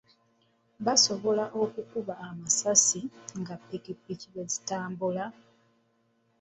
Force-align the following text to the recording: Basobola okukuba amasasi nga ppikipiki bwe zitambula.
Basobola 0.85 1.45
okukuba 1.63 2.13
amasasi 2.27 3.01
nga 3.39 3.55
ppikipiki 3.59 4.27
bwe 4.33 4.43
zitambula. 4.51 5.25